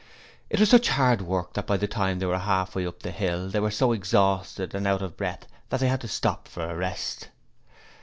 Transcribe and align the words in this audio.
It 0.49 0.59
was 0.59 0.67
such 0.71 0.89
hard 0.89 1.21
work 1.21 1.53
that 1.53 1.67
by 1.67 1.77
the 1.77 1.85
time 1.87 2.17
they 2.17 2.25
were 2.25 2.39
half 2.39 2.73
way 2.73 2.87
up 2.87 3.03
the 3.03 3.11
hill 3.11 3.49
they 3.49 3.59
were 3.59 3.69
so 3.69 3.91
exhausted 3.91 4.73
and 4.73 4.87
out 4.87 5.03
of 5.03 5.15
breath 5.15 5.45
that 5.69 5.79
they 5.79 5.89
had 5.89 6.01
to 6.01 6.07
stop 6.07 6.47
for 6.47 6.67
a 6.67 6.75
rest. 6.75 7.29